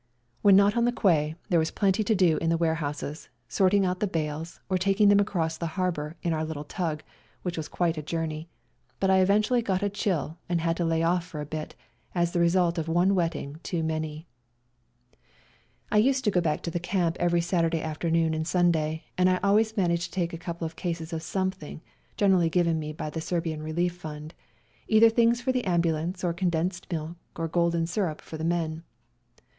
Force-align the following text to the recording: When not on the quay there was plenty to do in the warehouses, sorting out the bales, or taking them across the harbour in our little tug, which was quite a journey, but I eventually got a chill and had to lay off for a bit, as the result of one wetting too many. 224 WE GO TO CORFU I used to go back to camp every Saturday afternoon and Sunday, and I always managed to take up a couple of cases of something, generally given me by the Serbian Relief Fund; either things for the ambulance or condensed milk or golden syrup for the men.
When 0.41 0.55
not 0.55 0.75
on 0.75 0.85
the 0.85 0.91
quay 0.91 1.35
there 1.49 1.59
was 1.59 1.69
plenty 1.69 2.03
to 2.05 2.15
do 2.15 2.37
in 2.37 2.49
the 2.49 2.57
warehouses, 2.57 3.29
sorting 3.47 3.85
out 3.85 3.99
the 3.99 4.07
bales, 4.07 4.59
or 4.67 4.79
taking 4.79 5.09
them 5.09 5.19
across 5.19 5.57
the 5.59 5.67
harbour 5.77 6.17
in 6.23 6.33
our 6.33 6.43
little 6.43 6.63
tug, 6.63 7.03
which 7.43 7.55
was 7.55 7.67
quite 7.67 7.99
a 7.99 8.01
journey, 8.01 8.49
but 8.99 9.11
I 9.11 9.19
eventually 9.19 9.61
got 9.61 9.83
a 9.83 9.89
chill 9.89 10.39
and 10.49 10.59
had 10.59 10.75
to 10.77 10.85
lay 10.85 11.03
off 11.03 11.23
for 11.23 11.39
a 11.39 11.45
bit, 11.45 11.75
as 12.15 12.31
the 12.31 12.39
result 12.39 12.79
of 12.79 12.87
one 12.87 13.13
wetting 13.13 13.59
too 13.61 13.83
many. 13.83 14.25
224 15.91 15.93
WE 15.99 16.01
GO 16.01 16.01
TO 16.01 16.01
CORFU 16.01 16.01
I 16.01 16.09
used 16.09 16.23
to 16.23 16.31
go 16.31 16.41
back 16.41 16.61
to 16.63 16.79
camp 16.79 17.17
every 17.19 17.41
Saturday 17.41 17.81
afternoon 17.83 18.33
and 18.33 18.47
Sunday, 18.47 19.03
and 19.19 19.29
I 19.29 19.37
always 19.43 19.77
managed 19.77 20.05
to 20.05 20.11
take 20.13 20.33
up 20.33 20.41
a 20.41 20.43
couple 20.43 20.65
of 20.65 20.75
cases 20.75 21.13
of 21.13 21.21
something, 21.21 21.79
generally 22.17 22.49
given 22.49 22.79
me 22.79 22.91
by 22.91 23.11
the 23.11 23.21
Serbian 23.21 23.61
Relief 23.61 23.97
Fund; 23.97 24.33
either 24.87 25.11
things 25.11 25.41
for 25.41 25.51
the 25.51 25.65
ambulance 25.65 26.23
or 26.23 26.33
condensed 26.33 26.87
milk 26.91 27.17
or 27.35 27.47
golden 27.47 27.85
syrup 27.85 28.19
for 28.19 28.37
the 28.37 28.43
men. 28.43 28.81